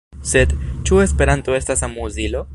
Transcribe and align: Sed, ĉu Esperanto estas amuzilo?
Sed, 0.29 0.55
ĉu 0.89 1.01
Esperanto 1.03 1.59
estas 1.61 1.87
amuzilo? 1.91 2.45